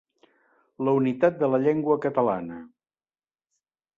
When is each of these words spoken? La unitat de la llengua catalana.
La 0.87 0.95
unitat 0.99 1.37
de 1.43 1.49
la 1.55 1.59
llengua 1.65 1.99
catalana. 2.07 2.57